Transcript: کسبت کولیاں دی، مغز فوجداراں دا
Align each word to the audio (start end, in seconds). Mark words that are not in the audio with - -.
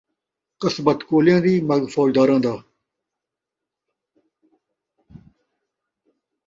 کسبت 0.61 0.99
کولیاں 1.09 1.39
دی، 1.45 1.53
مغز 1.67 1.87
فوجداراں 1.93 2.41
دا 2.43 2.55